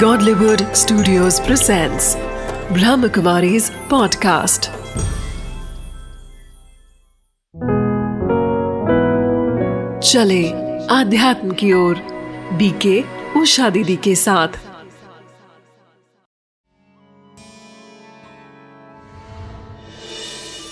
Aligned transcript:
Godlywood 0.00 0.62
Studios 0.76 1.36
presents 1.40 2.06
Brahmakumari's 2.70 3.70
podcast. 3.88 4.68
चले 10.02 10.50
आध्यात्म 10.86 11.50
की 11.50 11.72
ओर 11.72 11.96
बीके 12.52 13.04
उषा 13.40 13.70
दीदी 13.70 13.96
के 13.96 14.14
साथ 14.14 14.48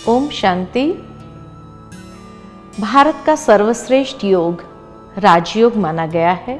ओम 0.09 0.29
शांति 0.29 0.87
भारत 2.80 3.23
का 3.27 3.37
सर्वश्रेष्ठ 3.37 4.25
योग, 4.25 4.65
राजयोग 5.19 5.77
माना 5.77 6.06
गया 6.06 6.33
है, 6.33 6.59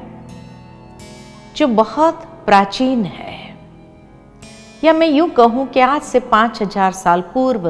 जो 1.55 1.67
बहुत 1.67 2.31
प्राचीन 2.45 3.03
है। 3.05 3.33
या 4.83 4.93
मैं 4.93 5.07
यूँ 5.07 5.29
कहूँ 5.29 5.67
कि 5.67 5.79
आज 5.79 6.01
से 6.01 6.19
पाँच 6.19 6.61
हज़ार 6.61 6.91
साल 6.91 7.21
पूर्व, 7.33 7.67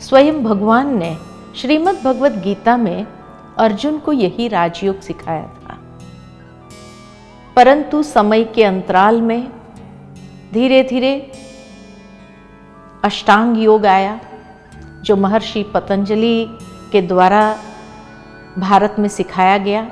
स्वयं 0.00 0.42
भगवान 0.44 0.96
ने 0.98 1.16
श्रीमद् 1.56 2.02
भगवत 2.04 2.32
गीता 2.32 2.76
में 2.76 3.06
अर्जुन 3.58 3.98
को 3.98 4.12
यही 4.12 4.48
राजयोग 4.48 5.00
सिखाया 5.00 5.46
था। 5.46 5.78
परंतु 7.56 8.02
समय 8.02 8.44
के 8.44 8.64
अंतराल 8.64 9.20
में 9.20 9.50
धीरे 10.52 10.82
धीरे 10.82 11.14
अष्टांग 13.04 13.56
योग 13.58 13.86
आया, 13.86 14.20
जो 15.02 15.16
महर्षि 15.16 15.62
पतंजलि 15.74 16.46
के 16.92 17.02
द्वारा 17.02 17.42
भारत 18.58 18.96
में 18.98 19.08
सिखाया 19.08 19.58
गया। 19.58 19.82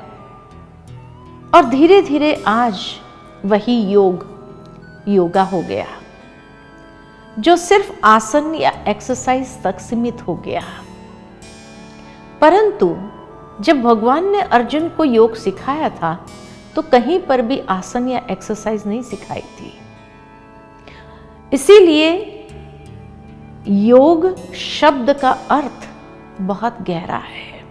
और 1.55 1.65
धीरे 1.65 2.01
धीरे 2.01 2.33
आज 2.47 2.85
वही 3.45 3.81
योग, 3.81 4.39
योगा 5.07 5.43
हो 5.43 5.61
गया, 5.61 5.85
जो 7.39 7.55
सिर्फ़ 7.55 7.91
आसन 8.03 8.55
या 8.55 8.83
एक्सरसाइज 8.87 9.63
तक 9.63 9.79
सीमित 9.79 10.27
हो 10.27 10.35
गया। 10.35 10.61
परंतु, 12.41 12.97
जब 13.61 13.81
भगवान 13.81 14.31
ने 14.31 14.41
अर्जुन 14.41 14.89
को 14.89 15.03
योग 15.03 15.35
सिखाया 15.35 15.89
था 15.89 16.25
तो 16.75 16.81
कहीं 16.81 17.19
पर 17.19 17.41
भी 17.41 17.59
आसन 17.59 18.07
या 18.07 18.21
एक्सरसाइज 18.31 18.83
नहीं 18.87 19.01
सिखाई 19.01 19.41
थी। 19.41 19.73
इसीलिए, 21.53 22.35
योग 23.67 24.53
शब्द 24.53 25.13
का 25.13 25.31
अर्थ 25.31 25.87
बहुत 26.41 26.77
गहरा 26.81 27.17
है। 27.17 27.65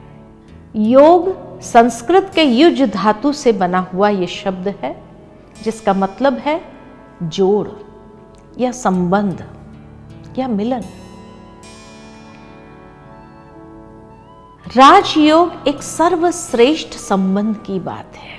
योग 0.77 1.60
संस्कृत 1.60 2.30
के 2.34 2.42
युज 2.42 2.82
धातु 2.82 3.32
से 3.32 3.53
बना 3.53 3.78
हुआ 3.78 4.08
यह 4.08 4.27
शब्द 4.27 4.69
है। 4.69 5.07
जिसका 5.64 5.94
मतलब 5.94 6.38
है 6.38 6.64
जोड़, 7.22 7.68
या 8.58 8.72
संबंध, 8.72 9.46
या 10.38 10.48
मिलन। 10.48 10.82
राजयोग 14.76 15.68
एक 15.68 15.82
सर्वश्रेष्ठ 15.82 16.88
संबंध 16.88 17.56
की 17.56 17.80
बात 17.80 18.12
है। 18.16 18.38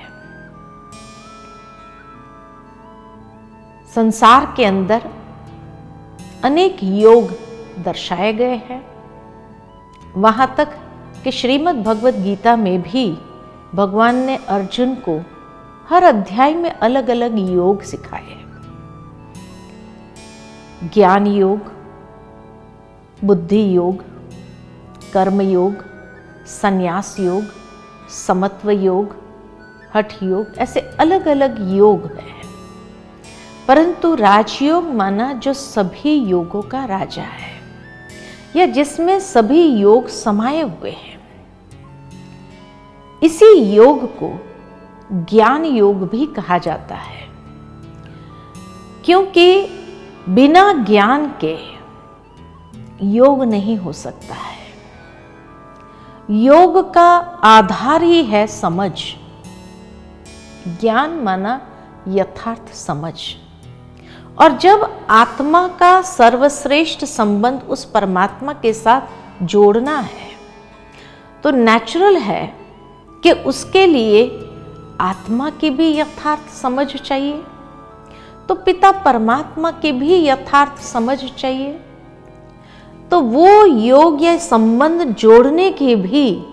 संसार 3.96 4.54
के 4.58 4.66
अंदर 4.66 5.10
अनेक 6.44 6.78
योग 6.84 7.32
दर्शाए 7.84 8.34
गए 8.34 8.56
हैं। 8.56 8.90
वहाँ 10.18 10.56
तक 10.58 10.70
कि 11.24 11.32
श्रीमद् 11.32 11.84
भगवत 11.84 12.14
गीता 12.14 12.56
में 12.56 12.82
भी 12.82 13.18
भगवान 13.76 14.16
ने 14.16 14.36
अर्जुन 14.36 14.96
को 14.96 15.22
हर 15.90 16.04
अध्याय 16.04 16.54
में 16.54 16.72
अलग 16.72 17.10
अलग 17.10 17.52
योग 17.52 17.82
सिखाए 17.82 18.24
हैं। 18.24 18.52
ज्ञान 20.94 21.28
योग, 21.28 21.60
बुद्धि 23.24 23.76
योग, 23.76 24.04
कर्म 25.14 25.42
योग, 25.42 25.86
संन्यास 26.48 27.20
योग, 27.20 27.44
समत्व 28.10 28.72
योग, 28.72 29.16
हठ 29.96 30.24
योग, 30.24 30.48
ऐसे 30.58 30.80
अलग 30.80 31.28
अलग 31.28 31.76
योग 31.78 32.06
हैं। 32.06 32.42
परंतु 33.68 34.16
राजयोग 34.16 34.84
माना 34.84 35.34
जो 35.34 35.54
सभी 35.54 36.14
योगों 36.14 36.62
का 36.62 36.86
राजा 36.86 37.24
है, 37.24 37.62
या 38.56 38.66
जिसमें 38.66 39.20
सभी 39.20 39.64
योग 39.64 40.08
समाये 40.08 40.62
हुए 40.62 40.92
हैं। 40.92 41.20
इसी 43.24 43.54
योग 43.54 44.16
को 44.16 44.49
ज्ञान 45.12 45.66
योग 45.66 46.10
भी 46.10 46.26
कहा 46.26 46.58
जाता 46.58 46.96
है। 46.96 47.30
क्योंकि 49.06 49.68
बिना 50.30 50.74
ज्ञान 50.74 51.34
के 51.44 51.58
योग 53.02 53.44
नहीं 53.44 53.78
हो 53.78 53.94
सकता 53.94 54.36
है। 54.36 54.60
योग 56.30 56.94
का 56.94 57.18
आधार 57.44 58.04
ही 58.04 58.24
है 58.24 58.48
समझ। 58.48 58.92
ज्ञान 60.68 61.10
माना 61.10 61.62
यथार्थ 62.08 62.74
समझ। 62.74 63.14
और 64.42 64.58
जब 64.58 65.08
आत्मा 65.10 65.68
का 65.68 66.02
सर्वश्रेष्ठ 66.02 67.06
संबंध 67.06 67.62
उस 67.62 67.86
परमात्मा 67.86 68.54
के 68.54 68.74
साथ 68.74 69.02
जोड़ना 69.44 70.00
है 70.00 70.30
तो 71.44 71.52
नेचुरल 71.52 72.18
है 72.18 72.56
कि 73.24 73.32
उसके 73.32 73.86
लिए 73.86 74.46
आत्मा 75.00 75.50
की 75.50 75.70
भी 75.70 76.00
यथार्थ 76.00 76.50
समझ 76.54 76.88
चाहिए। 76.88 77.44
तो 78.50 78.56
पिता 78.56 78.92
परमात्मा 78.92 79.72
की 79.72 79.92
भी 79.92 80.28
यथार्थ 80.28 80.82
समझ 80.82 81.26
चाहिए। 81.26 81.80
तो 83.12 83.20
वो 83.20 83.66
योग 83.66 84.24
या 84.24 84.38
संबंध 84.38 85.02
जोड़ने 85.02 85.72
की 85.72 85.96
भी 85.96 86.44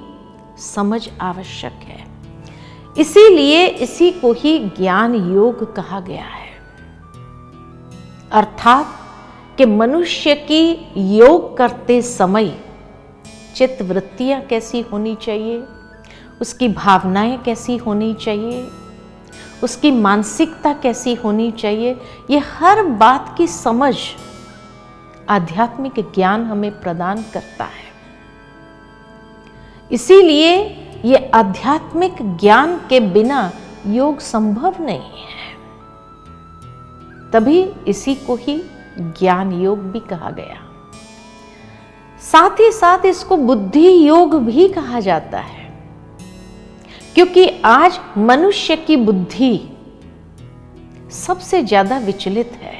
समझ 0.58 1.08
आवश्यक 1.20 1.72
है। 1.72 2.06
इसीलिए 2.98 3.66
इसी 3.66 4.10
को 4.10 4.32
ही 4.32 4.58
ज्ञान 4.58 5.14
योग 5.34 5.74
कहा 5.74 6.00
गया 6.00 6.24
है। 6.24 6.46
अर्थात 8.32 8.86
कि 9.58 9.66
मनुष्य 9.66 10.34
की 10.34 10.92
योग 10.96 11.56
करते 11.56 12.02
समय 12.02 12.60
चित्त 13.56 13.82
वृत्तियाँ 13.82 14.42
कैसी 14.42 14.80
होनी 14.80 15.14
चाहिए? 15.14 15.64
उसकी 16.40 16.68
भावनाएँ 16.68 17.38
कैसी 17.38 17.76
होनी 17.76 18.14
चाहिए? 18.14 18.70
उसकी 19.62 19.90
मानसिकता 19.90 20.72
कैसी 20.72 21.14
होनी 21.14 21.50
चाहिए? 21.50 22.00
ये 22.30 22.38
हर 22.38 22.82
बात 22.82 23.34
की 23.38 23.46
समझ 23.46 23.96
आध्यात्मिक 25.28 25.92
ज्ञान 25.98 26.44
हमें 26.44 26.80
प्रदान 26.80 27.24
करता 27.32 27.64
है। 27.64 27.86
इसीलिए 29.92 30.56
ये 31.04 31.30
आध्यात्मिक 31.34 32.14
ज्ञान 32.22 32.80
के 32.88 33.00
बिना 33.00 33.52
योग 33.86 34.18
संभव 34.18 34.74
नहीं 34.80 35.00
है। 35.00 35.56
तभी 37.32 37.72
इसी 37.88 38.14
को 38.14 38.36
ही 38.36 38.62
ज्ञान 38.98 39.52
योग 39.52 39.78
भी 39.78 40.00
कहा 40.00 40.30
गया। 40.30 40.62
साथ 42.20 42.60
ही 42.60 42.72
साथ 42.72 42.98
इसको 43.06 43.36
बुद्धि 43.36 44.08
योग 44.08 44.42
भी 44.44 44.68
कहा 44.68 45.00
जाता 45.00 45.38
है। 45.38 45.55
क्योंकि 47.16 47.46
आज 47.64 47.98
मनुष्य 48.18 48.76
की 48.76 48.96
बुद्धि 48.96 49.68
सबसे 51.10 51.62
ज़्यादा 51.62 51.98
विचलित 51.98 52.52
है। 52.52 52.74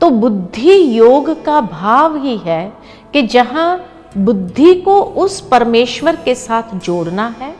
तो 0.00 0.10
बुद्धि 0.10 0.98
योग 0.98 1.44
का 1.44 1.60
भाव 1.60 2.16
ही 2.16 2.36
है 2.36 2.72
कि 3.12 3.22
जहाँ 3.22 3.84
बुद्धि 4.18 4.74
को 4.74 5.00
उस 5.02 5.40
परमेश्वर 5.40 6.16
के 6.16 6.34
साथ 6.34 6.74
जोड़ना 6.76 7.26
है 7.40 7.54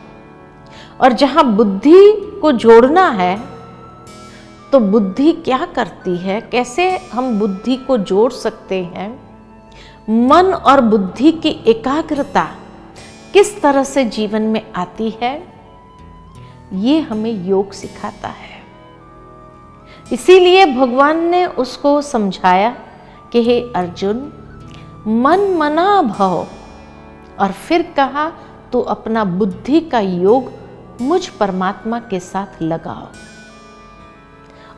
और 1.01 1.13
जहाँ 1.13 1.43
बुद्धि 1.55 2.11
को 2.41 2.51
जोड़ना 2.51 3.07
है 3.09 3.35
तो 4.71 4.79
बुद्धि 4.79 5.31
क्या 5.31 5.65
करती 5.65 6.17
है? 6.17 6.41
कैसे 6.41 6.89
हम 7.13 7.39
बुद्धि 7.39 7.75
को 7.77 7.97
जोड़ 7.97 8.31
सकते 8.31 8.83
हैं? 8.83 9.11
मन 10.09 10.53
और 10.53 10.81
बुद्धि 10.81 11.31
की 11.31 11.49
एकाग्रता 11.67 12.47
किस 13.33 13.61
तरह 13.61 13.83
से 13.83 14.03
जीवन 14.05 14.41
में 14.41 14.71
आती 14.73 15.09
है, 15.21 15.33
ये 16.73 16.99
हमें 16.99 17.31
योग 17.47 17.71
सिखाता 17.71 18.27
है। 18.27 18.59
इसीलिए 20.11 20.65
भगवान 20.65 21.23
ने 21.25 21.45
उसको 21.45 22.01
समझाया 22.01 22.71
कि 23.31 23.43
हे 23.43 23.59
अर्जुन, 23.75 24.17
मन 25.07 25.47
मना 25.57 26.01
भव, 26.01 26.47
और 27.39 27.51
फिर 27.51 27.81
कहा 27.97 28.31
तो 28.71 28.81
अपना 28.81 29.23
बुद्धि 29.25 29.79
का 29.81 29.99
योग 29.99 30.51
मुझ 31.01 31.27
परमात्मा 31.29 31.99
के 31.99 32.19
साथ 32.19 32.61
लगाओ। 32.61 33.07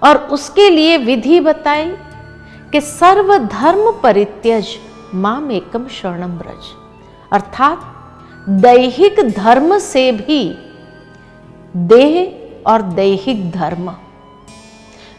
और 0.01 0.17
उसके 0.17 0.69
लिए 0.69 0.97
विधि 0.97 1.39
बताई 1.39 1.91
कि 2.71 2.81
सर्वधर्म 2.81 3.91
परित्यज 4.03 4.67
माम 5.15 5.51
एकम 5.51 5.88
शरणम 5.88 6.38
ब्रज। 6.38 6.71
अर्थात 7.31 7.89
दैहिक 8.48 9.19
धर्म 9.30 9.78
से 9.80 10.12
भी 10.12 10.44
देह 11.75 12.69
और 12.69 12.81
दैहिक 12.81 13.51
धर्म, 13.51 13.94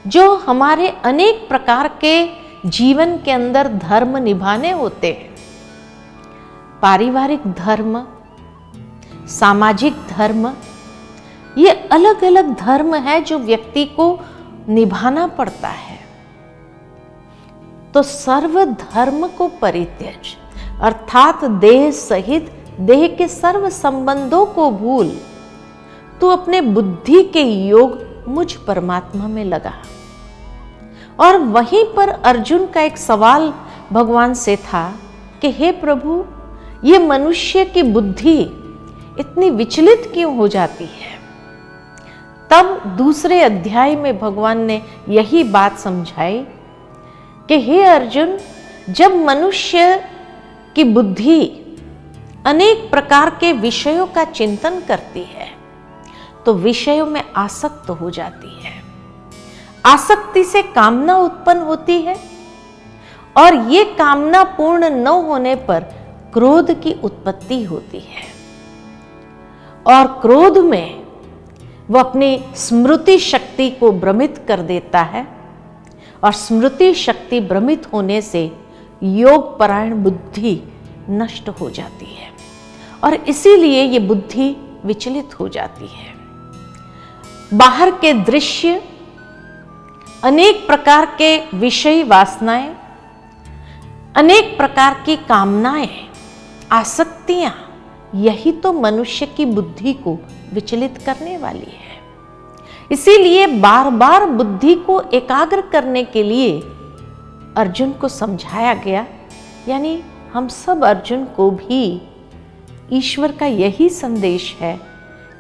जो 0.07 0.35
हमारे 0.37 0.89
अनेक 1.05 1.47
प्रकार 1.49 1.89
के 2.01 2.27
जीवन 2.67 3.17
के 3.19 3.31
अंदर 3.31 3.69
धर्म 3.69 4.17
निभाने 4.17 4.71
होते 4.71 5.13
हैं। 5.13 5.35
पारिवारिक 6.83 7.47
धर्म, 7.53 8.05
सामाजिक 9.31 9.95
धर्म, 10.09 10.47
ये 11.59 11.71
अलग 11.93 12.25
अलग 12.25 12.55
धर्म 12.57 12.95
है 12.95 13.21
जो 13.21 13.39
व्यक्ति 13.39 13.85
को 13.85 14.19
निभाना 14.69 15.27
पड़ता 15.27 15.69
है। 15.69 15.99
तो 17.95 18.03
सर्व 18.03 18.65
धर्म 18.65 19.27
को 19.29 19.49
परित्यज, 19.49 20.37
अर्थात 20.83 21.45
देह 21.45 21.91
सहित 21.91 22.53
देह 22.81 23.09
के 23.09 23.29
सर्व 23.29 23.71
संबंधों 23.71 24.47
को 24.47 24.71
भूल, 24.71 25.21
तू 26.21 26.29
अपने 26.29 26.61
बुद्धि 26.61 27.23
के 27.23 27.43
योग 27.43 28.05
मुझ 28.29 28.53
परमात्मा 28.53 29.29
में 29.29 29.45
लगा। 29.45 29.73
और 31.21 31.37
वहीं 31.37 31.85
पर 31.85 32.09
अर्जुन 32.09 32.67
का 32.67 32.81
एक 32.81 32.99
सवाल 32.99 33.55
भगवान 33.93 34.35
से 34.35 34.57
था 34.57 34.95
कि, 35.41 35.53
हे 35.53 35.73
प्रभु, 35.73 36.25
ये 36.85 36.99
मनुष्य 36.99 37.65
की 37.65 37.83
बुद्धि 37.83 38.41
इतनी 39.21 39.51
विचलित 39.51 40.11
क्यों 40.15 40.37
हो 40.37 40.49
जाती 40.49 40.85
है? 40.85 41.15
तब 42.51 42.95
दूसरे 42.99 43.41
अध्याय 43.41 43.97
में 43.97 44.19
भगवान 44.19 44.59
ने 44.59 44.83
यही 45.09 45.45
बात 45.45 45.79
समझाई 45.79 46.39
कि, 47.49 47.61
हे 47.61 47.83
अर्जुन, 47.83 48.39
जब 48.91 49.15
मनुष्य 49.15 50.05
की 50.77 50.85
बुद्धि 50.85 51.61
अनेक 52.45 52.91
प्रकार 52.91 53.31
के 53.31 53.53
विषयों 53.53 54.07
का 54.07 54.25
चिंतन 54.25 54.81
करती 54.81 55.23
है 55.25 55.47
तो 56.47 56.53
विषयों 56.55 57.07
में 57.07 57.23
आसक्त 57.37 57.89
हो 57.91 58.11
जाती 58.11 58.49
है। 58.65 58.73
आसक्ति 59.85 60.43
से 60.45 60.63
कामना 60.65 61.17
उत्पन्न 61.19 61.63
होती 61.63 62.01
है 62.03 62.17
और 63.37 63.55
ये 63.71 63.85
कामना 63.99 64.43
पूर्ण 64.59 64.91
न 64.91 65.07
होने 65.07 65.55
पर 65.69 65.81
क्रोध 66.35 66.73
की 66.83 66.93
उत्पत्ति 67.05 67.63
होती 67.65 68.01
है। 68.01 68.23
और 69.87 70.07
क्रोध 70.21 70.59
में 70.59 71.05
वो 71.91 71.99
अपनी 71.99 72.39
स्मृति 72.57 73.19
शक्ति 73.21 73.71
को 73.71 73.93
भ्रमित 73.93 74.45
कर 74.49 74.61
देता 74.63 75.03
है 75.05 75.27
और 76.25 76.33
स्मृति 76.33 76.93
शक्ति 76.97 77.41
भ्रमित 77.41 77.93
होने 77.93 78.21
से 78.23 78.51
योग 79.03 79.59
परायण 79.59 79.95
बुद्धि 79.95 80.61
नष्ट 81.11 81.49
हो 81.51 81.71
जाती 81.71 82.07
है। 82.07 82.33
और 83.05 83.15
इसीलिए 83.15 83.83
ये 83.83 83.99
बुद्धि 83.99 84.57
विचलित 84.85 85.39
हो 85.41 85.49
जाती 85.49 85.87
है। 85.87 86.13
बाहर 87.55 87.91
के 87.91 88.13
दृश्य, 88.13 88.83
अनेक 90.25 90.67
प्रकार 90.67 91.07
के 91.19 91.37
विषय 91.57 92.03
वासनाएँ, 92.03 92.75
अनेक 94.17 94.57
प्रकार 94.57 95.03
की 95.07 95.17
कामनाएँ, 95.17 95.89
आसक्तियाँ, 96.73 97.55
यही 98.15 98.53
तो 98.53 98.73
मनुष्य 98.73 99.27
की 99.27 99.45
बुद्धि 99.45 99.93
को 99.93 100.19
विचलित 100.53 100.99
करने 100.99 101.37
वाली 101.37 101.71
है। 101.71 101.93
इसीलिए 102.91 103.47
बार 103.61 103.91
बार 103.91 104.27
बुद्धि 104.27 104.75
को 104.75 105.01
एकाग्र 105.15 105.61
करने 105.73 106.05
के 106.05 106.23
लिए 106.23 106.61
अर्जुन 107.57 107.93
को 107.93 108.09
समझाया 108.09 108.75
गया, 108.75 109.07
यानी 109.69 110.03
हम 110.33 110.49
सब 110.49 110.85
अर्जुन 110.85 111.25
को 111.27 111.51
भी 111.51 112.01
ईश्वर 112.93 113.33
का 113.33 113.47
यही 113.47 113.89
संदेश 113.89 114.57
है 114.61 114.81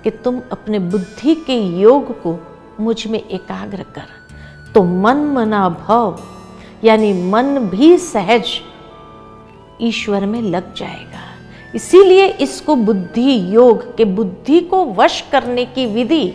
कि 0.04 0.10
तुम 0.10 0.40
अपने 0.52 0.78
बुद्धि 0.78 1.34
के 1.34 1.60
योग 1.60 2.22
को 2.22 2.38
मुझमें 2.80 3.28
एकाग्र 3.28 3.82
कर। 3.82 4.06
तो 4.74 4.84
मन 4.84 5.16
मना 5.16 5.68
भव, 5.68 6.20
यानी 6.84 7.12
मन 7.12 7.58
भी 7.58 7.98
सहज 7.98 8.60
ईश्वर 9.80 10.26
में 10.26 10.42
लग 10.42 10.74
जाएगा। 10.74 11.20
इसीलिए 11.74 12.26
इसको 12.26 12.76
बुद्धि 12.76 13.54
योग 13.54 13.96
के 13.96 14.04
बुद्धि 14.04 14.60
को 14.60 14.84
वश 14.84 15.24
करने 15.32 15.64
की 15.64 15.86
विधि 15.86 16.34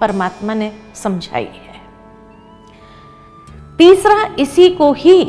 परमात्मा 0.00 0.54
ने 0.54 0.72
समझाई 0.94 1.44
है। 1.44 1.70
तीसरा, 3.78 4.34
इसी 4.38 4.70
को 4.70 4.92
ही 4.92 5.24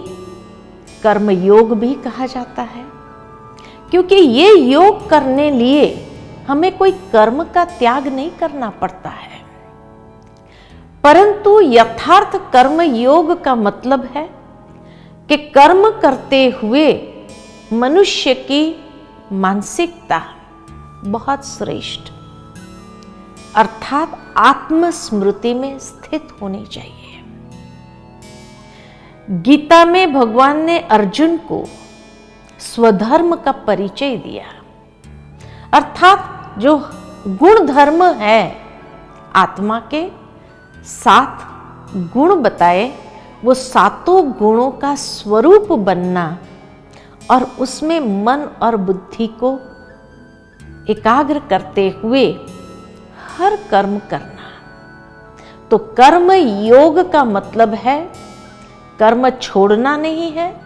कर्म 1.03 1.29
योग 1.29 1.79
भी 1.79 1.93
कहा 1.93 2.25
जाता 2.25 2.61
है। 2.61 2.90
क्योंकि 3.91 4.15
ये 4.15 4.53
योग 4.55 5.09
करने 5.09 5.49
लिए 5.51 6.07
हमें 6.47 6.77
कोई 6.77 6.91
कर्म 6.91 7.43
का 7.43 7.65
त्याग 7.65 8.07
नहीं 8.07 8.29
करना 8.29 8.69
पड़ता 8.69 9.09
है। 9.09 9.39
परंतु 11.03 11.59
यथार्थ 11.61 12.35
कर्म 12.53 12.81
योग 12.81 13.43
का 13.43 13.55
मतलब 13.55 14.05
है 14.05 14.29
कि 15.29 15.37
कर्म 15.37 15.89
करते 16.01 16.45
हुए 16.63 16.87
मनुष्य 17.73 18.33
की 18.33 18.63
मानसिकता 19.31 20.21
बहुत 21.05 21.45
श्रेष्ठ, 21.45 22.11
अर्थात 23.55 24.33
आत्मस्मृति 24.37 25.53
में 25.53 25.79
स्थित 25.79 26.27
होनी 26.41 26.65
चाहिए। 26.65 26.97
गीता 29.41 29.85
में 29.85 30.13
भगवान 30.13 30.61
ने 30.61 30.79
अर्जुन 30.79 31.37
को 31.37 31.63
स्वधर्म 32.61 33.35
का 33.35 33.51
परिचय 33.51 34.17
दिया। 34.17 34.45
अर्थात 35.73 36.55
जो 36.59 36.77
गुण 37.27 37.65
धर्म 37.65 38.03
है, 38.03 38.55
आत्मा 39.35 39.79
के 39.93 40.11
सात 40.83 41.47
गुण 42.13 42.35
बताए, 42.35 42.91
वो 43.43 43.53
सातों 43.53 44.31
गुणों 44.31 44.71
का 44.71 44.95
स्वरूप 44.95 45.71
बनना 45.71 46.37
और 47.31 47.43
उसमें 47.59 47.99
मन 47.99 48.41
और 48.61 48.75
बुद्धि 48.77 49.27
को 49.27 49.59
एकाग्र 50.89 51.39
करते 51.39 51.89
हुए 52.03 52.25
हर 53.37 53.55
कर्म 53.71 53.99
करना। 53.99 54.49
तो 55.71 55.77
कर्म 55.77 56.31
योग 56.31 57.11
का 57.11 57.23
मतलब 57.23 57.73
है, 57.73 58.11
कर्म 58.99 59.29
छोड़ना 59.29 59.97
नहीं 59.97 60.31
है 60.31 60.60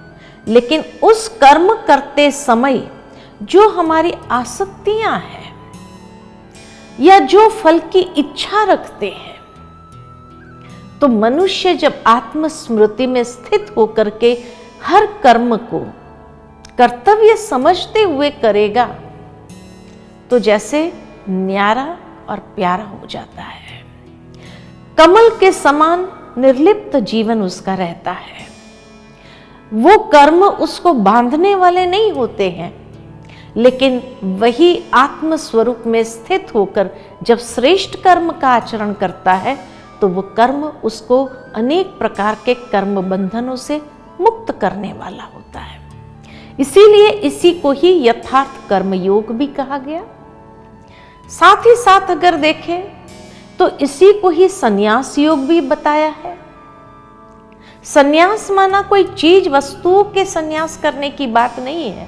लेकिन 0.48 0.84
उस 1.04 1.28
कर्म 1.28 1.74
करते 1.88 2.32
समय 2.32 2.92
जो 3.44 3.70
हमारी 3.70 4.14
आसक्तियाँ 4.32 5.20
हैं 5.20 5.54
या 7.00 7.20
जो 7.20 7.50
फल 7.50 7.80
की 7.80 8.00
इच्छा 8.00 8.64
रखते 8.64 9.10
हैं 9.10 9.36
तो 11.00 11.08
मनुष्य 11.08 11.74
जब 11.74 12.04
आत्मस्मृति 12.08 13.08
में 13.08 13.24
स्थित 13.24 13.74
होकर 13.78 14.10
के 14.10 14.38
हर 14.84 15.06
कर्म 15.24 15.58
को 15.58 15.80
कर्तव्य 16.78 17.36
समझते 17.38 18.02
हुए 18.02 18.30
करेगा 18.30 18.86
तो 20.30 20.40
जैसे 20.40 20.94
न्यारा 21.30 21.98
और 22.30 22.40
प्यारा 22.40 22.84
हो 22.84 23.08
जाता 23.08 23.42
है। 23.42 23.84
कमल 24.98 25.30
के 25.40 25.52
समान 25.52 26.08
निर्लिप्त 26.38 26.96
जीवन 26.96 27.42
उसका 27.42 27.76
रहता 27.76 28.12
है। 28.12 28.55
वो 29.72 29.98
कर्म 30.10 30.44
उसको 30.44 30.94
बांधने 30.94 31.54
वाले 31.56 31.86
नहीं 31.86 32.12
होते 32.12 32.50
हैं। 32.50 32.74
लेकिन 33.58 34.02
वही 34.40 34.84
आत्म 34.94 35.36
स्वरूप 35.36 35.84
में 35.86 36.04
स्थित 36.04 36.54
होकर 36.56 36.90
जब 37.24 37.38
श्रेष्ठ 37.38 37.96
कर्म 37.96 38.32
का 38.32 38.50
आचरण 38.50 38.94
करता 38.94 39.34
है 39.34 39.58
तो 40.02 40.08
वो 40.08 40.22
कर्म 40.38 40.64
उसको 40.84 41.24
अनेक 41.56 41.98
प्रकार 41.98 42.38
के 42.46 42.54
कर्म 42.72 43.02
बंधनों 43.02 43.56
से 43.56 43.82
मुक्त 44.22 44.52
करने 44.62 44.92
वाला 44.94 45.24
होता 45.26 45.60
है। 45.60 45.80
इसीलिए 46.60 47.10
इसी 47.10 47.52
को 47.54 47.72
ही 47.72 47.94
यथार्थ 48.08 48.68
कर्म 48.70 48.94
योग 48.94 49.32
भी 49.32 49.48
कहा 49.48 49.78
गया। 49.78 50.04
साथ 51.30 51.66
ही 51.66 51.76
साथ 51.76 52.12
अगर 52.12 52.36
देखें 52.38 52.84
तो 53.60 53.68
इसी 53.78 54.12
को 54.14 54.30
ही 54.30 54.48
संन्यास 54.50 55.18
योग 55.20 55.46
भी 55.48 55.62
बताया 55.62 56.14
है। 56.16 56.35
संन्यास 57.86 58.50
माना 58.52 58.82
कोई 58.82 59.04
चीज़ 59.04 59.48
वस्तुओं 59.50 60.04
के 60.04 60.24
संन्यास 60.26 60.78
करने 60.78 61.10
की 61.10 61.28
बात 61.28 61.60
नहीं 61.60 61.90
है। 61.92 62.08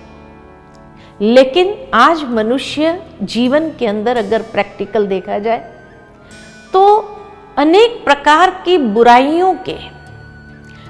लेकिन 1.21 1.75
आज 1.93 2.23
मनुष्य 2.29 2.99
जीवन 3.23 3.69
के 3.69 3.87
अंदर 3.87 4.17
अगर 4.17 4.41
प्रैक्टिकल 4.43 5.05
देखा 5.07 5.37
जाए 5.39 5.59
तो 6.73 6.83
अनेक 7.57 8.03
प्रकार 8.05 8.51
की 8.65 8.77
बुराइयों 8.77 9.53
के, 9.69 9.77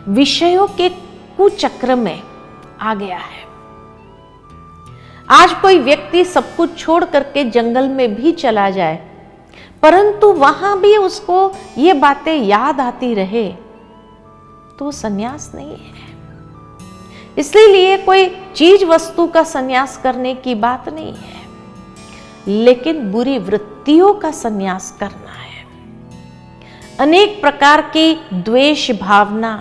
विषयों 0.10 0.67
के 0.67 0.89
कुचक्र 1.38 1.96
में 1.96 2.22
आ 2.82 2.94
गया 2.96 3.17
है। 3.17 3.46
आज 5.32 5.53
कोई 5.62 5.79
व्यक्ति 5.79 6.24
सब 6.25 6.56
कुछ 6.56 6.77
छोड़ 6.77 7.03
करके 7.06 7.44
जंगल 7.50 7.89
में 7.89 8.15
भी 8.15 8.32
चला 8.34 8.70
जाए, 8.70 8.96
परंतु 9.84 10.32
वहाँ 10.34 10.79
भी 10.79 10.98
उसको 10.98 11.51
ये 11.77 11.94
बातें 11.96 12.36
याद 12.36 12.79
आती 12.82 13.13
रहे 13.13 13.48
तो 14.79 14.86
वो 14.86 14.91
सन्यास 14.91 15.51
नहीं 15.55 15.77
है। 15.77 16.15
इसलिए 17.38 17.98
कोई 17.98 18.25
चीज़ 18.55 18.86
वस्तु 18.86 19.27
का 19.27 19.43
सन्यास 19.43 19.98
करने 19.98 20.34
की 20.36 20.55
बात 20.55 20.89
नहीं 20.89 21.13
है, 21.13 21.46
लेकिन 22.48 23.12
बुरी 23.12 23.38
वृत्तियों 23.39 24.13
का 24.13 24.31
सन्यास 24.31 24.98
करना 25.00 25.31
है। 25.31 25.65
अनेक 27.00 27.41
प्रकार 27.41 27.81
की 27.81 28.13
द्वेष 28.34 28.91
भावना 28.91 29.53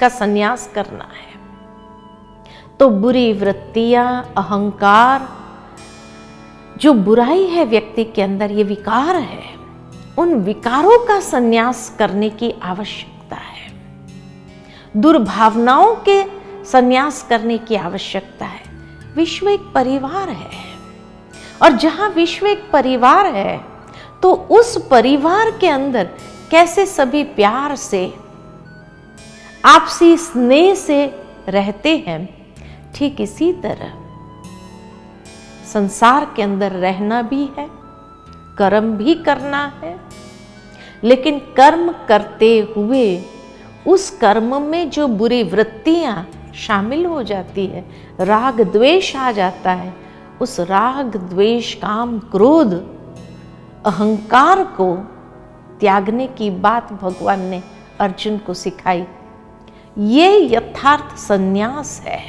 का 0.00 0.08
संन्यास 0.08 0.70
करना 0.74 1.04
है। 1.04 1.30
तो 2.80 2.88
बुरी 2.90 3.32
वृत्तियाँ, 3.32 4.32
अहंकार, 4.36 5.28
जो 6.76 6.92
बुराई 6.92 7.46
है 7.46 7.64
व्यक्ति 7.64 8.04
के 8.04 8.22
अंदर, 8.22 8.50
ये 8.50 8.62
विकार 8.64 9.16
है। 9.16 9.54
उन 10.18 10.34
विकारों 10.34 10.98
का 11.06 11.20
संन्यास 11.20 11.94
करने 11.98 12.30
की 12.30 12.50
आवश्यकता 12.62 13.21
दुर्भावनाओं 14.96 15.94
के 16.08 16.22
संन्यास 16.64 17.22
करने 17.22 17.58
की 17.58 17.74
आवश्यकता 17.76 18.46
है। 18.46 18.62
विश्व 19.16 19.48
एक 19.48 19.60
परिवार 19.74 20.28
है। 20.28 20.60
और 21.62 21.72
जहाँ 21.72 22.08
विश्व 22.10 22.46
एक 22.46 22.70
परिवार 22.72 23.26
है 23.26 23.60
तो 24.22 24.32
उस 24.50 24.76
परिवार 24.90 25.50
के 25.50 25.68
अंदर 25.68 26.08
कैसे 26.50 26.84
सभी 26.86 27.22
प्यार 27.24 27.74
से, 27.76 28.12
आपसी 29.64 30.16
स्नेह 30.16 30.74
से 30.74 31.04
रहते 31.48 31.96
हैं, 31.98 32.28
ठीक 32.94 33.20
इसी 33.20 33.52
तरह। 33.62 33.92
संसार 35.72 36.32
के 36.36 36.42
अंदर 36.42 36.72
रहना 36.72 37.20
भी 37.22 37.44
है, 37.58 37.68
कर्म 38.58 38.90
भी 38.92 39.14
करना 39.14 39.64
है, 39.82 39.98
लेकिन 41.04 41.38
कर्म 41.56 41.92
करते 42.08 42.58
हुए 42.76 43.04
उस 43.86 44.10
कर्म 44.10 44.62
में 44.62 44.90
जो 44.90 45.08
बुरी 45.08 45.42
वृत्तियाँ 45.42 46.30
शामिल 46.54 47.06
हो 47.06 47.22
जाती 47.22 47.66
है, 47.66 47.84
राग 48.20 48.60
द्वेष 48.60 49.16
आ 49.16 49.32
जाता 49.32 49.72
है, 49.72 49.94
उस 50.40 50.60
राग 50.60 51.16
द्वेष, 51.16 51.74
काम, 51.74 52.18
क्रोध, 52.18 52.72
अहंकार 53.84 54.64
को 54.64 54.96
त्यागने 55.80 56.26
की 56.26 56.50
बात 56.50 56.92
भगवान 56.92 57.40
ने 57.40 57.62
अर्जुन 58.00 58.38
को 58.38 58.54
सिखाई। 58.54 59.04
ये 59.98 60.54
यथार्थ 60.54 61.18
संन्यास 61.18 62.02
है। 62.06 62.20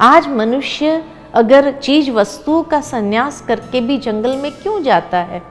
आज 0.00 0.28
मनुष्य 0.28 1.04
अगर 1.34 1.72
चीज़ 1.72 2.10
वस्तुओं 2.10 2.62
का 2.62 2.80
संन्यास 2.80 3.40
करके 3.40 3.80
भी 3.80 3.98
जंगल 3.98 4.36
में 4.36 4.52
क्यों 4.52 4.82
जाता 4.82 5.18
है? 5.18 5.42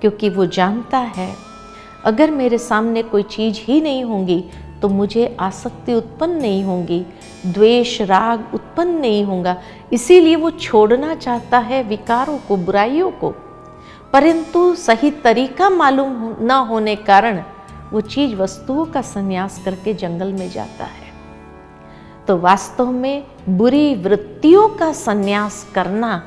क्योंकि 0.00 0.28
वो 0.28 0.46
जानता 0.46 0.98
है 0.98 1.49
अगर 2.04 2.30
मेरे 2.30 2.58
सामने 2.58 3.02
कोई 3.02 3.22
चीज़ 3.22 3.58
ही 3.60 3.80
नहीं 3.80 4.04
होगी 4.04 4.44
तो 4.82 4.88
मुझे 4.88 5.36
आसक्ति 5.40 5.94
उत्पन्न 5.94 6.32
नहीं 6.32 6.64
होगी, 6.64 7.06
द्वेष, 7.46 8.00
राग 8.02 8.44
उत्पन्न 8.54 8.90
नहीं 8.90 9.24
होगा। 9.24 9.56
इसीलिए 9.92 10.36
वो 10.36 10.50
छोड़ना 10.50 11.14
चाहता 11.14 11.58
है 11.58 11.82
विकारों 11.82 12.38
को, 12.38 12.56
बुराइयों 12.56 13.10
को। 13.10 13.30
परंतु 14.12 14.74
सही 14.74 15.10
तरीका 15.10 15.70
मालूम 15.70 16.36
न 16.40 16.50
होने 16.50 16.96
कारण 16.96 17.42
वो 17.92 18.00
चीज़ 18.00 18.34
वस्तुओं 18.34 18.84
का 18.84 19.02
संन्यास 19.02 19.62
करके 19.64 19.94
जंगल 19.94 20.32
में 20.32 20.50
जाता 20.50 20.84
है। 20.84 21.12
तो 22.28 22.36
वास्तव 22.38 22.90
में 22.90 23.24
बुरी 23.48 23.94
वृत्तियों 23.94 24.68
का 24.68 24.92
संन्यास 24.92 25.70
करना 25.74 26.22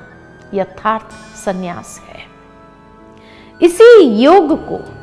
यथार्थ 0.53 1.37
संन्यास 1.45 2.01
है। 2.09 2.19
इसी 3.61 4.03
योग 4.23 4.55
को 4.55 5.02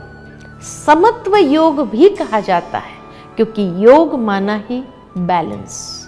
समत्व 0.63 1.37
योग 1.37 1.81
भी 1.91 2.09
कहा 2.09 2.41
जाता 2.41 2.79
है, 2.79 2.95
क्योंकि 3.37 3.63
योग 3.85 4.15
माना 4.21 4.57
ही 4.69 4.83
बैलेंस 5.19 6.07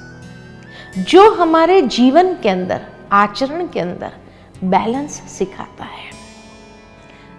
जो 1.00 1.30
हमारे 1.34 1.80
जीवन 1.82 2.34
के 2.42 2.48
अंदर, 2.48 2.80
आचरण 3.12 3.66
के 3.68 3.80
अंदर 3.80 4.12
बैलेंस 4.64 5.20
सिखाता 5.30 5.84
है। 5.84 6.10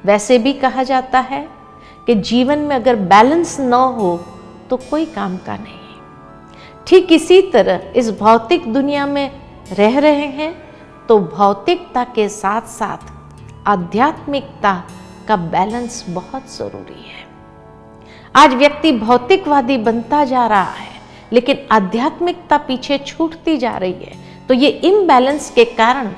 वैसे 0.05 0.37
भी 0.39 0.53
कहा 0.53 0.83
जाता 0.83 1.19
है 1.19 1.47
कि 2.05 2.15
जीवन 2.21 2.59
में 2.59 2.75
अगर 2.75 2.95
बैलेंस 2.95 3.59
न 3.59 3.73
हो 3.73 4.17
तो 4.69 4.77
कोई 4.89 5.05
काम 5.05 5.37
का 5.37 5.55
नहीं 5.57 5.79
ठीक 6.87 7.11
इसी 7.11 7.41
तरह 7.51 7.93
इस 7.95 8.09
भौतिक 8.19 8.71
दुनिया 8.73 9.05
में 9.05 9.29
रह 9.71 9.99
रहे 9.99 10.27
हैं 10.31 10.53
तो 11.07 11.19
भौतिकता 11.19 12.03
के 12.15 12.27
साथ 12.29 12.67
साथ 12.69 13.11
आध्यात्मिकता 13.67 14.73
का 15.27 15.35
बैलेंस 15.35 16.03
बहुत 16.09 16.51
ज़रूरी 16.51 17.01
है। 17.01 17.25
आज 18.35 18.53
व्यक्ति 18.53 18.91
भौतिकवादी 18.91 19.77
बनता 19.79 20.23
जा 20.25 20.45
रहा 20.47 20.71
है, 20.71 20.91
लेकिन 21.31 21.67
आध्यात्मिकता 21.71 22.57
पीछे 22.57 22.97
छूटती 22.97 23.57
जा 23.57 23.77
रही 23.77 24.03
है 24.03 24.21
तो 24.47 24.53
ये 24.53 24.69
इम्बैलेंस 24.83 25.49
के 25.51 25.65
कारण 25.65 26.11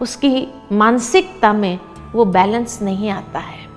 उसकी 0.00 0.46
मानसिकता 0.72 1.52
में 1.52 1.78
वो 2.12 2.24
बैलेंस 2.26 2.78
नहीं 2.82 3.10
आता 3.10 3.38
है। 3.38 3.68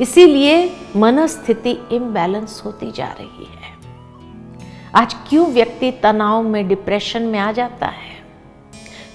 इसीलिए 0.00 0.54
मनस्थिति 0.96 1.70
इम्बैलेंस 1.92 2.60
होती 2.64 2.90
जा 2.92 3.08
रही 3.12 3.44
है। 3.46 3.58
आज 4.94 5.14
क्यों 5.28 5.46
व्यक्ति 5.46 5.90
तनाव 5.92 6.42
में 6.42 6.66
डिप्रेशन 6.68 7.22
में 7.22 7.38
आ 7.38 7.50
जाता 7.52 7.86
है? 7.86 8.09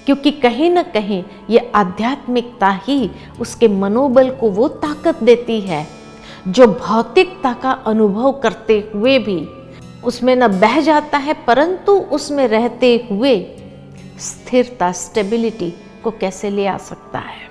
क्योंकि 0.06 0.30
कहीं 0.30 0.70
ना 0.70 0.82
कहीं 0.82 1.22
ये 1.50 1.70
आध्यात्मिकता 1.74 2.70
ही 2.82 3.10
उसके 3.40 3.68
मनोबल 3.68 4.30
को 4.30 4.50
वो 4.50 4.68
ताकत 4.68 5.22
देती 5.22 5.60
है, 5.60 5.86
जो 6.48 6.66
भौतिकता 6.66 7.52
का 7.52 7.70
अनुभव 7.86 8.32
करते 8.32 8.78
हुए 8.94 9.18
भी 9.18 9.38
उसमें 10.04 10.34
न 10.36 10.48
बह 10.60 10.80
जाता 10.80 11.18
है, 11.18 11.34
परंतु 11.46 11.92
उसमें 11.92 12.46
रहते 12.48 13.08
हुए 13.10 13.34
स्थिरता 14.20 14.92
स्टेबिलिटी 14.92 15.70
को 16.04 16.10
कैसे 16.10 16.50
ले 16.50 16.66
आ 16.66 16.76
सकता 16.76 17.18
है? 17.18 17.44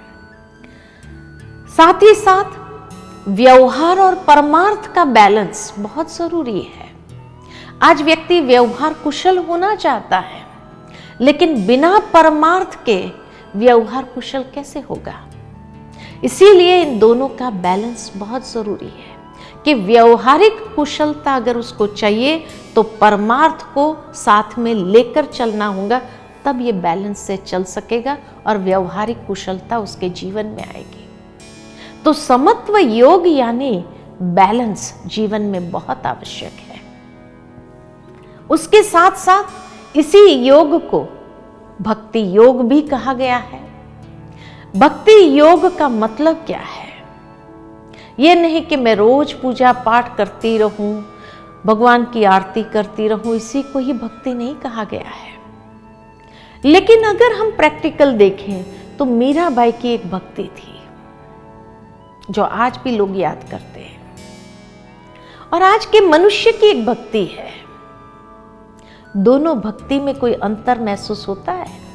साथ 1.77 2.03
ही 2.03 2.13
साथ, 2.13 3.29
व्यवहार 3.29 3.99
और 3.99 4.15
परमार्थ 4.17 4.93
का 4.93 5.05
बैलेंस 5.05 5.73
बहुत 5.79 6.15
ज़रूरी 6.15 6.61
है। 6.61 6.89
आज 7.81 8.01
व्यक्ति 8.01 8.39
व्यवहार 8.41 8.93
कुशल 8.93 9.37
होना 9.37 9.75
चाहता 9.75 10.17
है 10.17 10.44
लेकिन 11.21 11.65
बिना 11.67 11.97
परमार्थ 12.13 12.83
के 12.85 13.03
व्यवहार 13.55 14.03
कुशल 14.05 14.43
कैसे 14.53 14.79
होगा? 14.79 15.13
इसीलिए 16.23 16.81
इन 16.81 16.97
दोनों 16.99 17.27
का 17.29 17.49
बैलेंस 17.49 18.11
बहुत 18.15 18.51
ज़रूरी 18.51 18.85
है 18.85 19.13
कि 19.65 19.73
व्यवहारिक 19.73 20.57
कुशलता 20.75 21.35
अगर 21.35 21.57
उसको 21.57 21.87
चाहिए 21.87 22.37
तो 22.75 22.83
परमार्थ 22.83 23.63
को 23.73 24.13
साथ 24.13 24.57
में 24.57 24.73
लेकर 24.73 25.25
चलना 25.25 25.67
होगा, 25.67 26.01
तब 26.45 26.61
ये 26.61 26.71
बैलेंस 26.71 27.19
से 27.19 27.37
चल 27.37 27.63
सकेगा 27.63 28.17
और 28.47 28.57
व्यवहारिक 28.57 29.25
कुशलता 29.27 29.79
उसके 29.79 30.09
जीवन 30.09 30.45
में 30.45 30.63
आएगी। 30.63 31.07
तो 32.05 32.13
समत्व 32.13 32.77
योग 32.77 33.27
यानी 33.27 33.83
बैलेंस 34.21 34.93
जीवन 35.05 35.41
में 35.41 35.71
बहुत 35.71 36.05
आवश्यक 36.05 36.59
है। 36.61 36.81
उसके 38.49 38.83
साथ 38.83 39.11
साथ 39.11 39.43
इसी 39.95 40.27
योग 40.27 40.77
को 40.89 40.99
भक्ति 41.81 42.21
योग 42.37 42.61
भी 42.67 42.81
कहा 42.81 43.13
गया 43.13 43.37
है। 43.37 43.59
भक्ति 44.75 45.39
योग 45.39 45.77
का 45.77 45.89
मतलब 45.89 46.35
क्या 46.35 46.59
है? 46.59 46.87
यह 48.19 48.35
नहीं 48.35 48.61
कि 48.61 48.75
मैं 48.75 48.95
रोज 48.95 49.33
पूजा 49.33 49.73
पाठ 49.73 50.15
करती 50.17 50.57
रहूँ, 50.57 51.05
भगवान 51.65 52.03
की 52.05 52.23
आरती 52.23 52.63
करती 52.63 53.07
रहूँ, 53.07 53.35
इसी 53.35 53.61
को 53.63 53.79
ही 53.79 53.93
भक्ति 53.93 54.33
नहीं 54.33 54.55
कहा 54.55 54.83
गया 54.83 55.09
है। 55.09 55.33
लेकिन 56.63 57.03
अगर 57.03 57.35
हम 57.35 57.51
प्रैक्टिकल 57.51 58.13
देखें 58.13 58.97
तो 58.97 59.05
मीराबाई 59.05 59.71
की 59.71 59.93
एक 59.93 60.09
भक्ति 60.11 60.43
थी, 60.43 60.73
जो 62.29 62.43
आज 62.43 62.79
भी 62.83 62.97
लोग 62.97 63.17
याद 63.17 63.47
करते 63.51 63.79
हैं। 63.79 63.93
और 65.53 65.63
आज 65.63 65.85
के 65.85 66.01
मनुष्य 66.01 66.51
की 66.51 66.67
एक 66.67 66.85
भक्ति 66.85 67.25
है। 67.25 67.64
दोनों 69.17 69.59
भक्ति 69.59 69.99
में 69.99 70.15
कोई 70.15 70.33
अंतर 70.33 70.79
महसूस 70.79 71.27
होता 71.27 71.51
है? 71.51 71.85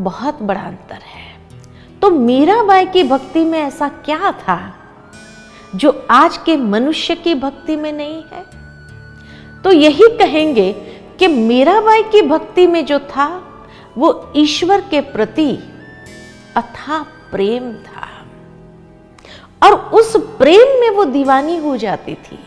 बहुत 0.00 0.42
बड़ा 0.42 0.60
अंतर 0.60 0.94
है। 0.94 1.40
तो 2.02 2.10
मीराबाई 2.10 2.86
की 2.86 3.02
भक्ति 3.02 3.44
में 3.44 3.58
ऐसा 3.58 3.88
क्या 3.88 4.32
था, 4.32 4.74
जो 5.74 6.06
आज 6.10 6.36
के 6.36 6.56
मनुष्य 6.56 7.14
की 7.14 7.34
भक्ति 7.34 7.76
में 7.76 7.92
नहीं 7.92 8.24
है? 8.32 8.44
तो 9.62 9.72
यही 9.72 10.18
कहेंगे 10.18 10.72
कि 11.18 11.26
मीराबाई 11.26 12.02
की 12.02 12.22
भक्ति 12.22 12.66
में 12.66 12.86
जो 12.86 12.98
था, 12.98 13.42
वो 13.98 14.32
ईश्वर 14.36 14.80
के 14.80 15.00
प्रति 15.00 15.58
अथा 16.56 17.02
प्रेम 17.02 17.72
था। 17.72 18.06
और 19.62 19.74
उस 19.74 20.16
प्रेम 20.16 20.80
में 20.80 20.90
वो 20.90 21.04
दीवानी 21.04 21.56
हो 21.56 21.76
जाती 21.76 22.14
थी। 22.14 22.38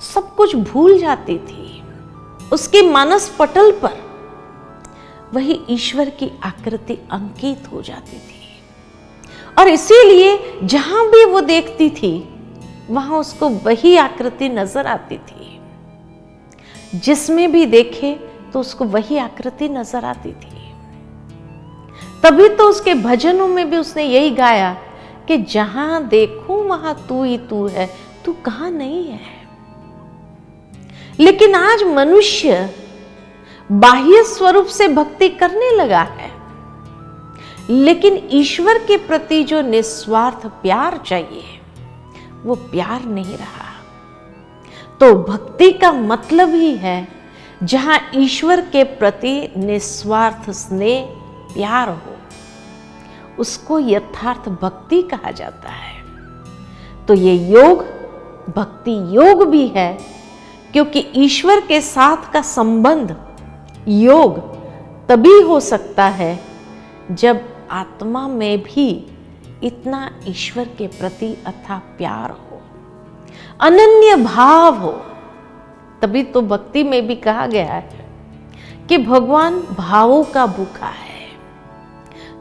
सब 0.00 0.34
कुछ 0.34 0.54
भूल 0.56 0.98
जाती 0.98 1.38
थी। 1.38 1.82
उसके 2.52 2.82
मानस 2.82 3.28
पटल 3.38 3.70
पर 3.82 3.96
वही 5.34 5.60
ईश्वर 5.70 6.10
की 6.10 6.30
आकृति 6.44 6.98
अंकित 7.12 7.72
हो 7.72 7.82
जाती 7.82 8.18
थी। 8.18 8.36
और 9.58 9.68
इसीलिए 9.68 10.58
जहाँ 10.64 11.04
भी 11.10 11.24
वो 11.24 11.40
देखती 11.40 11.88
थी, 11.90 12.28
वहाँ 12.90 13.18
उसको 13.18 13.48
वही 13.48 13.96
आकृति 13.96 14.48
नज़र 14.48 14.86
आती 14.86 15.18
थी। 15.18 15.60
जिसमें 16.94 17.50
भी 17.52 17.64
देखे 17.66 18.14
तो 18.52 18.60
उसको 18.60 18.84
वही 18.86 19.18
आकृति 19.18 19.68
नज़र 19.68 20.04
आती 20.04 20.32
थी। 20.32 20.56
तभी 22.22 22.48
तो 22.48 22.68
उसके 22.68 22.94
भजनों 22.94 23.48
में 23.48 23.68
भी 23.70 23.76
उसने 23.76 24.04
यही 24.04 24.30
गाया 24.30 24.72
कि 25.28 25.36
जहाँ 25.38 26.06
देखूँ, 26.08 26.62
वहाँ 26.64 26.94
तू 27.08 27.22
ही 27.24 27.36
तू 27.40 27.66
है, 27.66 27.88
तू 28.24 28.32
कहाँ 28.44 28.70
नहीं 28.70 29.04
है? 29.04 29.37
लेकिन 31.20 31.54
आज 31.54 31.82
मनुष्य 31.82 32.74
बाह्य 33.72 34.22
स्वरूप 34.22 34.66
से 34.66 34.88
भक्ति 34.88 35.28
करने 35.28 35.70
लगा 35.70 36.02
है। 36.02 36.30
लेकिन 37.70 38.28
ईश्वर 38.32 38.78
के 38.78 38.96
प्रति 38.96 39.44
जो 39.44 39.60
निस्वार्थ 39.60 40.46
प्यार 40.46 41.00
चाहिए, 41.06 41.44
वो 42.44 42.54
प्यार 42.54 43.04
नहीं 43.04 43.36
रहा। 43.36 43.68
तो 45.00 45.14
भक्ति 45.14 45.72
का 45.72 45.92
मतलब 45.92 46.54
ही 46.54 46.76
है, 46.76 47.08
जहाँ 47.62 48.00
ईश्वर 48.14 48.60
के 48.60 48.84
प्रति 48.84 49.52
निस्वार्थ 49.56 50.50
स्नेह, 50.50 51.04
प्यार 51.54 51.88
हो, 51.88 52.16
उसको 53.38 53.78
यथार्थ 53.78 54.48
भक्ति 54.48 55.02
कहा 55.02 55.30
जाता 55.30 55.68
है। 55.68 56.04
तो 57.06 57.14
ये 57.14 57.34
योग, 57.34 57.84
भक्ति 58.56 59.16
योग 59.16 59.48
भी 59.48 59.68
है 59.68 60.17
क्योंकि 60.72 61.06
ईश्वर 61.16 61.60
के 61.60 61.80
साथ 61.80 62.32
का 62.32 62.42
संबंध, 62.42 63.16
योग, 63.88 64.38
तभी 65.08 65.40
हो 65.40 65.60
सकता 65.60 66.04
है 66.04 66.38
जब 67.12 67.40
आत्मा 67.70 68.26
में 68.28 68.58
भी 68.62 68.88
इतना 69.62 70.10
ईश्वर 70.26 70.68
के 70.78 70.86
प्रति 70.88 71.32
अथा 71.46 71.78
प्यार 71.98 72.30
हो, 72.30 72.60
अनन्य 73.60 74.16
भाव 74.16 74.74
हो। 74.74 74.92
तभी 76.02 76.22
तो 76.22 76.42
भक्ति 76.42 76.82
में 76.84 77.06
भी 77.06 77.14
कहा 77.16 77.46
गया 77.46 77.72
है 77.72 78.06
कि 78.88 78.98
भगवान 78.98 79.60
भावों 79.78 80.22
का 80.24 80.46
भूखा 80.46 80.86
है। 80.86 81.06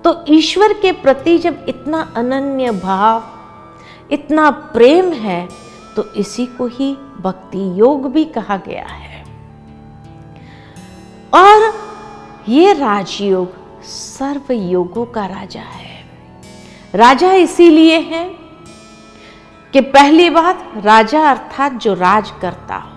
तो 0.04 0.16
ईश्वर 0.30 0.74
के 0.74 0.92
प्रति 0.92 1.38
जब 1.38 1.66
इतना 1.70 2.02
अनन्य 2.16 2.72
भाव, 2.74 3.24
इतना 4.12 4.50
प्रेम 4.50 5.12
है 5.14 5.48
तो 5.98 6.04
इसी 6.14 6.46
को 6.48 6.66
ही 6.70 6.92
भक्ति 7.22 7.60
योग 7.80 8.12
भी 8.14 8.24
कहा 8.26 8.58
गया 8.58 8.86
है। 8.86 9.24
और 11.34 11.74
ये 12.50 12.74
राजयोग 12.74 13.84
सर्व 13.84 14.52
योगों 14.54 15.06
का 15.06 15.26
राजा 15.26 15.62
है। 15.62 15.96
राजा 16.96 17.32
इसीलिए 17.36 17.98
है 18.02 18.24
कि 19.74 19.82
पहली 19.82 20.30
बात 20.30 20.72
राजा 20.78 21.24
अर्थात 21.32 21.74
जो 21.74 21.94
राज 21.94 22.32
करता 22.42 22.76
हो, 22.76 22.92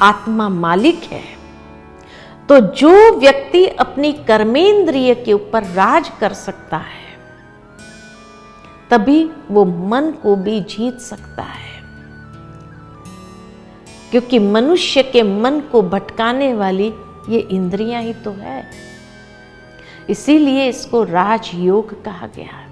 आत्मा 0.00 0.48
मालिक 0.48 1.02
है 1.04 1.24
तो 2.48 2.58
जो 2.76 3.18
व्यक्ति 3.18 3.64
अपनी 3.80 4.12
कर्मेंद्रिय 4.28 5.14
के 5.14 5.32
ऊपर 5.32 5.64
राज 5.64 6.10
कर 6.20 6.32
सकता 6.36 6.76
है, 6.76 7.00
तभी 8.90 9.24
वो 9.50 9.64
मन 9.64 10.10
को 10.22 10.36
भी 10.36 10.60
जीत 10.60 10.98
सकता 11.00 11.42
है। 11.42 11.71
क्योंकि 14.12 14.38
मनुष्य 14.38 15.02
के 15.02 15.22
मन 15.22 15.60
को 15.60 15.82
भटकाने 15.82 16.54
वाली 16.54 16.92
ये 17.28 17.38
इंद्रियाँ 17.38 18.02
ही 18.02 18.12
तो 18.14 18.30
है। 18.30 18.70
इसीलिए 20.10 20.68
इसको 20.68 21.02
राजयोग 21.04 22.02
कहा 22.04 22.26
गया। 22.26 22.68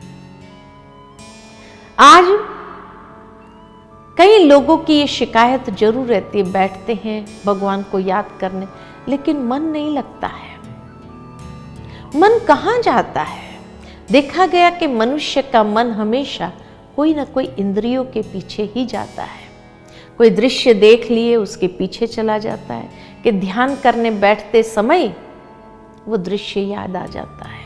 आज 1.99 2.25
कई 4.19 4.39
लोगों 4.39 4.77
की 4.77 4.95
ये 4.95 5.07
शिकायत 5.07 5.71
ज़रूर 5.71 6.07
रहती 6.07 6.39
है, 6.39 6.53
बैठते 6.53 6.95
हैं 6.95 7.27
भगवान 7.47 7.83
को 7.83 7.99
याद 7.99 8.39
करने, 8.41 8.67
लेकिन 9.09 9.43
मन 9.43 9.63
नहीं 9.63 9.97
लगता 9.97 10.27
है। 10.27 10.59
मन 12.17 12.39
कहाँ 12.39 12.81
जाता 12.83 13.23
है? 13.23 13.49
देखा 14.11 14.47
गया 14.47 14.71
कि 14.71 14.87
मनुष्य 14.87 15.43
का 15.43 15.65
मन 15.65 15.91
हमेशा 15.91 16.53
कोई 16.97 17.15
ना 17.15 17.25
कोई 17.25 17.45
इंद्रियों 17.45 18.05
के 18.05 18.23
पीछे 18.23 18.63
ही 18.63 18.87
जाता 18.87 19.23
है। 19.23 19.50
कोई 20.21 20.31
दृश्य 20.31 20.75
देख 20.75 21.11
लिए, 21.11 21.37
उसके 21.37 21.67
पीछे 21.67 22.07
चला 22.07 22.39
जाता 22.39 22.75
है। 22.75 22.89
कि 23.23 23.33
ध्यान 23.33 23.77
करने 23.77 24.11
बैठते 24.11 24.63
समय 24.63 25.17
वो 26.09 26.17
दृश्य 26.17 26.61
याद 26.61 26.97
आ 26.97 27.07
जाता 27.07 27.49
है। 27.49 27.65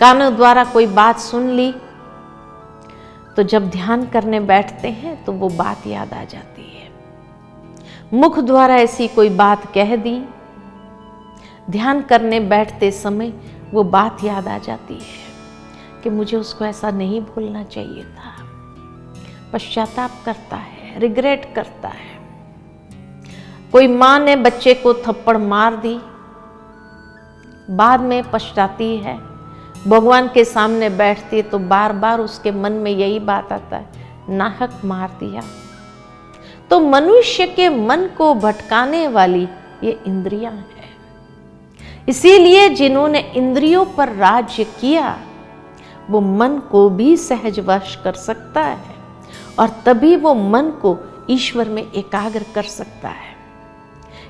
कानों 0.00 0.36
द्वारा 0.36 0.64
कोई 0.64 0.86
बात 0.86 1.18
सुन 1.18 1.48
ली 1.48 1.74
तो 3.36 3.42
जब 3.42 3.70
ध्यान 3.70 4.06
करने 4.06 4.40
बैठते 4.40 4.88
हैं 4.88 5.24
तो 5.24 5.32
वो 5.32 5.48
बात 5.48 5.86
याद 5.86 6.12
आ 6.12 6.24
जाती 6.24 6.62
है। 6.62 6.90
मुख 8.12 8.38
द्वारा 8.38 8.76
ऐसी 8.76 9.08
कोई 9.08 9.30
बात 9.30 9.74
कह 9.74 9.96
दी, 9.96 10.22
ध्यान 11.70 12.02
करने 12.02 12.40
बैठते 12.40 12.90
समय 12.90 13.32
वो 13.74 13.82
बात 13.82 14.24
याद 14.24 14.48
आ 14.48 14.58
जाती 14.58 14.94
है 14.94 15.28
कि 16.02 16.10
मुझे 16.10 16.36
उसको 16.36 16.64
ऐसा 16.64 16.90
नहीं 16.90 17.20
भूलना 17.20 17.62
चाहिए 17.64 18.02
था। 18.02 18.44
पश्चाताप 19.52 20.10
करता 20.24 20.56
है। 20.56 20.77
रिग्रेट 20.98 21.52
करता 21.54 21.88
है। 21.88 22.16
कोई 23.72 23.86
माँ 23.88 24.18
ने 24.18 24.36
बच्चे 24.36 24.74
को 24.74 24.94
थप्पड़ 24.96 25.36
मार 25.36 25.76
दी, 25.76 25.98
बाद 27.70 28.00
में 28.00 28.30
पछताती 28.30 28.96
है, 28.96 29.16
भगवान 29.86 30.28
के 30.28 30.44
सामने 30.44 30.88
बैठती 30.90 31.36
है 31.36 31.42
तो 31.42 31.58
बार 31.58 31.92
बार 31.94 32.20
उसके 32.20 32.50
मन 32.52 32.72
में 32.74 32.90
यही 32.90 33.18
बात 33.20 33.52
आता 33.52 33.76
है, 33.76 33.86
नाहक 34.30 34.80
मार 34.84 35.16
दिया। 35.20 35.42
तो 36.70 36.80
मनुष्य 36.80 37.46
के 37.46 37.68
मन 37.68 38.08
को 38.18 38.34
भटकाने 38.36 39.06
वाली 39.08 39.48
ये 39.84 39.98
इंद्रियाँ 40.06 40.52
हैं। 40.52 40.76
इसीलिए 42.08 42.68
जिन्होंने 42.70 43.20
इंद्रियों 43.36 43.84
पर 43.86 44.12
राज्य 44.14 44.64
किया, 44.80 45.18
वो 46.10 46.20
मन 46.20 46.58
को 46.70 46.88
भी 46.90 47.16
सहज 47.16 47.60
वश 47.60 47.96
कर 48.04 48.12
सकता 48.18 48.62
है। 48.62 48.96
और 49.58 49.68
तभी 49.86 50.16
वो 50.16 50.34
मन 50.34 50.62
को 50.62 50.98
ईश्वर 51.30 51.68
में 51.68 51.92
एकाग्र 51.92 52.44
कर 52.54 52.62
सकता 52.62 53.08
है। 53.08 53.36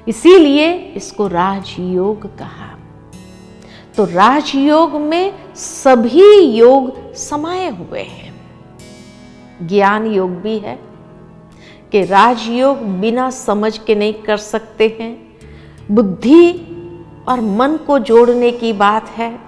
इसीलिए 0.09 0.73
इसको 0.73 1.29
राजयोग 1.29 2.38
कहा। 2.38 2.79
तो 3.97 4.05
राजयोग 4.05 4.95
में 4.95 5.55
सभी 5.55 6.41
योग 6.41 7.14
समाये 7.14 7.69
हुए 7.69 8.01
हैं। 8.01 8.41
ज्ञान 9.69 10.07
योग 10.07 10.31
भी 10.31 10.59
है 10.59 10.79
कि 11.93 12.05
राजयोग 12.05 12.79
बिना 12.79 13.31
समझ 13.31 13.79
के 13.79 13.95
नहीं 13.95 14.14
कर 14.14 14.37
सकते 14.37 14.99
हैं। 15.01 15.38
बुद्धि 15.91 16.53
और 17.29 17.41
मन 17.41 17.77
को 17.87 17.99
जोड़ने 17.99 18.51
की 18.51 18.73
बात 18.73 19.09
है। 19.09 19.38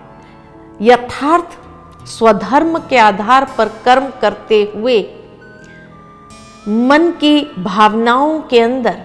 यथार्थ 0.82 1.58
स्वधर्म 2.06 2.78
के 2.78 2.96
आधार 2.96 3.54
पर 3.58 3.68
कर्म 3.68 4.12
करते 4.20 4.72
हुए 4.76 5.19
मन 6.70 7.10
की 7.10 7.40
भावनाओं 7.58 8.38
के 8.40 8.60
अंदर 8.60 9.02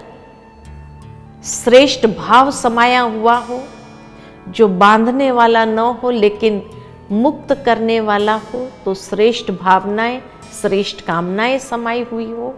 श्रेष्ठ 1.44 2.06
भाव 2.08 2.50
समाया 2.50 3.00
हुआ 3.00 3.36
हो, 3.38 3.60
जो 4.48 4.68
बांधने 4.68 5.30
वाला 5.30 5.64
न 5.64 5.78
हो 6.02 6.10
लेकिन 6.10 6.62
मुक्त 7.12 7.52
करने 7.66 7.98
वाला 8.00 8.34
हो 8.44 8.66
तो 8.84 8.94
श्रेष्ठ 8.94 9.50
भावनाएँ, 9.52 10.20
श्रेष्ठ 10.60 11.00
कामनाएँ 11.00 11.58
समाई 11.58 12.02
हुई 12.02 12.30
हो। 12.30 12.54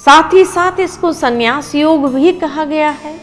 साथ 0.00 0.34
ही 0.34 0.44
साथ 0.44 0.80
इसको 0.80 1.12
संन्यास 1.12 1.74
योग 1.74 2.08
भी 2.14 2.32
कहा 2.32 2.64
गया 2.64 2.90
है, 2.90 3.18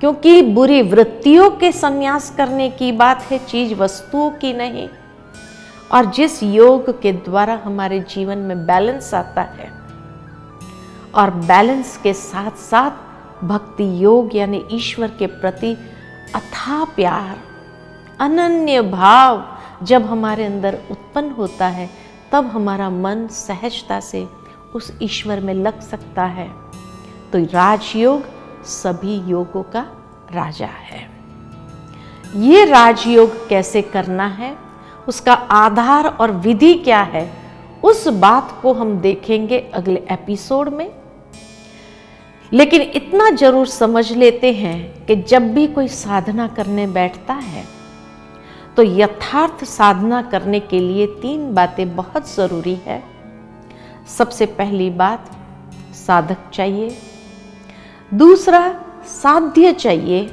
क्योंकि 0.00 0.40
बुरी 0.44 0.80
वृत्तियों 0.84 1.50
के 1.50 1.72
संन्यास 1.72 2.32
करने 2.36 2.68
की 2.70 2.92
बात 2.92 3.22
है, 3.22 3.38
चीज़ 3.40 3.74
वस्तुओं 3.74 4.30
की 4.30 4.52
नहीं। 4.52 4.88
और 5.92 6.04
जिस 6.04 6.42
योग 6.42 7.00
के 7.02 7.12
द्वारा 7.12 7.60
हमारे 7.64 8.00
जीवन 8.00 8.38
में 8.38 8.66
बैलेंस 8.66 9.14
आता 9.14 9.42
है 9.42 9.70
और 11.14 11.30
बैलेंस 11.30 11.96
के 11.96 12.14
साथ 12.14 12.50
साथ 12.50 13.44
भक्ति 13.44 14.04
योग 14.04 14.36
यानी 14.36 14.64
ईश्वर 14.72 15.08
के 15.08 15.26
प्रति 15.26 15.72
अथा 16.34 16.84
प्यार, 16.84 17.38
अनन्य 18.20 18.82
भाव 18.82 19.58
जब 19.82 20.02
हमारे 20.02 20.44
अंदर 20.44 20.78
उत्पन्न 20.90 21.30
होता 21.30 21.66
है, 21.66 21.90
तब 22.32 22.46
हमारा 22.46 22.90
मन 22.90 23.26
सहजता 23.26 24.00
से 24.00 24.28
उस 24.74 24.92
ईश्वर 25.02 25.40
में 25.40 25.54
लग 25.54 25.80
सकता 25.80 26.24
है। 26.24 26.48
तो 27.32 27.38
राजयोग 27.44 28.22
सभी 28.64 29.16
योगों 29.30 29.62
का 29.62 29.80
राजा 30.32 30.66
है। 30.66 31.10
ये 32.36 32.64
राजयोग 32.64 33.48
कैसे 33.48 33.82
करना 33.82 34.26
है? 34.26 34.69
उसका 35.08 35.32
आधार 35.32 36.06
और 36.06 36.30
विधि 36.30 36.74
क्या 36.74 37.00
है, 37.02 37.30
उस 37.82 38.06
बात 38.08 38.58
को 38.62 38.72
हम 38.72 38.98
देखेंगे 39.00 39.58
अगले 39.74 40.02
एपिसोड 40.10 40.68
में। 40.68 40.90
लेकिन 42.52 42.82
इतना 42.82 43.30
ज़रूर 43.30 43.66
समझ 43.66 44.10
लेते 44.12 44.52
हैं 44.52 45.06
कि 45.06 45.16
जब 45.22 45.52
भी 45.54 45.66
कोई 45.66 45.88
साधना 45.88 46.46
करने 46.48 46.86
बैठता 46.86 47.34
है 47.34 47.64
तो 48.76 48.82
यथार्थ 48.82 49.64
साधना 49.64 50.20
करने 50.22 50.60
के 50.60 50.78
लिए 50.78 51.06
तीन 51.22 51.52
बातें 51.54 51.94
बहुत 51.96 52.34
ज़रूरी 52.34 52.74
है। 52.84 53.02
सबसे 54.08 54.46
पहली 54.46 54.90
बात, 54.90 55.30
साधक 55.96 56.50
चाहिए। 56.54 56.96
दूसरा, 58.12 58.62
साध्य 59.06 59.72
चाहिए। 59.72 60.26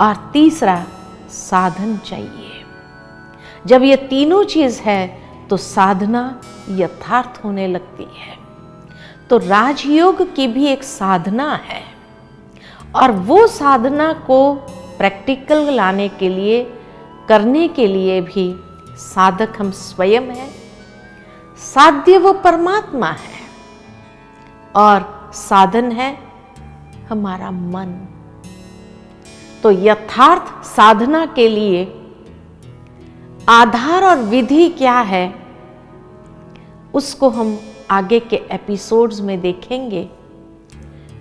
और 0.00 0.30
तीसरा, 0.32 0.84
साधन 1.30 1.96
चाहिए। 1.96 2.49
जब 3.66 3.82
ये 3.82 3.96
तीनों 3.96 4.44
चीज़ 4.44 4.80
है 4.80 5.22
तो 5.50 5.56
साधना 5.56 6.40
यथार्थ 6.68 7.44
होने 7.44 7.66
लगती 7.66 8.02
है। 8.02 8.38
तो 9.30 9.36
राजयोग 9.36 10.34
की 10.34 10.48
भी 10.48 10.66
एक 10.66 10.82
साधना 10.82 11.54
है। 11.54 11.82
और 12.94 13.12
वो 13.12 13.46
साधना 13.46 14.12
को 14.12 14.54
प्रैक्टिकल 14.98 15.70
लाने 15.70 16.08
के 16.08 16.28
लिए, 16.28 16.72
करने 17.28 17.68
के 17.68 17.86
लिए 17.86 18.20
भी 18.20 18.56
साधक 18.96 19.54
हम 19.58 19.70
स्वयं 19.70 20.22
हैं। 20.22 20.54
साध्य 21.56 22.18
वो 22.18 22.32
परमात्मा 22.32 23.10
है। 23.10 23.40
और 24.76 25.30
साधन 25.34 25.92
है 25.92 26.18
हमारा 27.10 27.50
मन। 27.50 28.08
तो 29.62 29.70
यथार्थ 29.70 30.64
साधना 30.64 31.26
के 31.26 31.48
लिए 31.48 31.99
आधार 33.50 34.04
और 34.04 34.18
विधि 34.18 34.68
क्या 34.68 34.98
है, 35.00 35.34
उसको 36.94 37.28
हम 37.28 37.58
आगे 37.90 38.20
के 38.20 38.36
एपिसोड्स 38.52 39.20
में 39.20 39.40
देखेंगे 39.40 40.02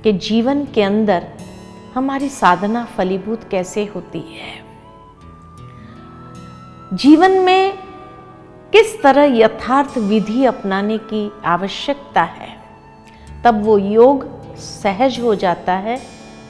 कि 0.03 0.13
जीवन 0.13 0.63
के 0.65 0.83
अंदर 0.83 1.25
हमारी 1.95 2.29
साधना 2.29 2.85
फलीभूत 2.97 3.47
कैसे 3.51 3.85
होती 3.85 4.19
है। 4.19 4.53
जीवन 6.93 7.39
में 7.39 7.73
किस 8.73 9.01
तरह 9.01 9.37
यथार्थ 9.37 9.97
विधि 9.97 10.45
अपनाने 10.45 10.97
की 10.97 11.31
आवश्यकता 11.45 12.23
है, 12.23 12.55
तब 13.43 13.63
वो 13.63 13.77
योग 13.77 14.25
सहज 14.57 15.19
हो 15.19 15.35
जाता 15.35 15.73
है, 15.73 16.01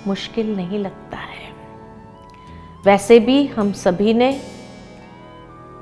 मुश्किल 0.07 0.55
नहीं 0.55 0.79
लगता 0.79 1.17
है। 1.17 1.51
वैसे 2.85 3.19
भी 3.19 3.45
हम 3.47 3.71
सभी 3.71 4.13
ने 4.13 4.58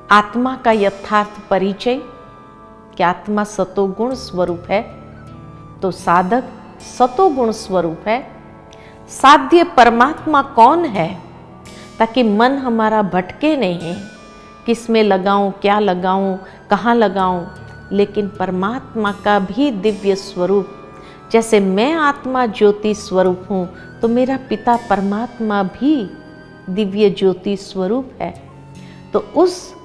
आत्मा 0.10 0.56
का 0.56 0.72
यथार्थ 0.72 1.40
परिचय, 1.50 1.96
कि 2.98 3.04
आत्मा 3.04 3.44
सतोगुण 3.46 4.14
स्वरूप 4.16 4.64
है 4.70 4.82
तो 5.82 5.92
साधक 5.94 6.44
सतोगुण 6.90 7.52
स्वरूप 7.54 8.08
है। 8.08 8.20
साध्य 9.12 9.64
परमात्मा 9.78 10.42
कौन 10.56 10.86
है, 10.86 11.10
ताकि 12.00 12.24
मन 12.24 12.58
हमारा 12.58 13.02
भटके 13.04 13.56
नहीं 13.58 13.96
किसमें 14.66 15.04
लगाऊँ, 15.04 15.52
क्या 15.62 15.80
लगाऊँ, 15.80 16.38
कहाँ 16.70 16.96
लगाऊँ, 16.96 17.46
लेकिन 17.92 18.28
परमात्मा 18.30 19.12
का 19.26 19.38
भी 19.42 19.70
दिव्य 19.74 20.16
स्वरूप। 20.18 20.74
जैसे 21.32 21.60
मैं 21.60 21.94
आत्मा 21.94 22.46
ज्योति 22.48 22.94
स्वरूप 22.96 23.48
हूँ 23.50 23.68
तो 24.02 24.08
मेरा 24.08 24.38
पिता 24.50 24.76
परमात्मा 24.90 25.64
भी 25.66 25.96
दिव्य 26.70 27.10
ज्योति 27.10 27.58
स्वरूप 27.58 28.12
है। 28.22 28.34
तो 29.14 29.20
उस 29.20 29.76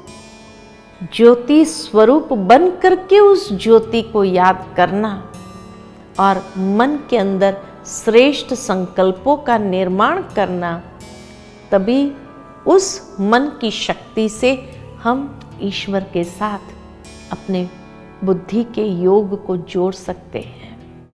ज्योति 1.02 1.64
स्वरूप 1.64 2.32
बन 2.32 2.70
करके 2.70 3.18
उस 3.20 3.52
ज्योति 3.52 4.02
को 4.02 4.24
याद 4.24 4.66
करना 4.76 5.10
और 6.20 6.38
मन 6.58 6.98
के 7.10 7.16
अंदर 7.16 7.56
श्रेष्ठ 7.86 8.54
संकल्पों 8.54 9.36
का 9.36 9.58
निर्माण 9.58 10.22
करना, 10.36 10.82
तभी 11.70 12.12
उस 12.66 13.16
मन 13.20 13.50
की 13.60 13.70
शक्ति 13.70 14.28
से 14.28 14.54
हम 15.02 15.40
ईश्वर 15.62 16.04
के 16.12 16.24
साथ 16.24 16.72
अपने 17.32 17.68
बुद्धि 18.24 18.64
के 18.64 18.84
योग 18.84 19.44
को 19.46 19.56
जोड़ 19.56 19.94
सकते 19.94 20.38
हैं। 20.38 20.61